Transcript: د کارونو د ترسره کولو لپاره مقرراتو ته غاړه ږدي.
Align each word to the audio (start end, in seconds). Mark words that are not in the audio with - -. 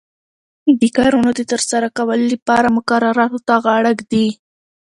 د 0.79 0.83
کارونو 0.97 1.29
د 1.37 1.41
ترسره 1.51 1.87
کولو 1.97 2.25
لپاره 2.33 2.73
مقرراتو 2.77 3.39
ته 3.47 3.53
غاړه 3.65 3.91
ږدي. 3.99 4.27